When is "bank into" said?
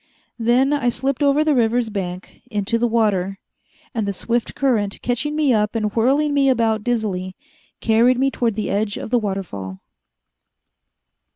1.91-2.79